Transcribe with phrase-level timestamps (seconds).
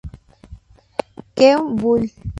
[1.37, 2.03] Kew Bull.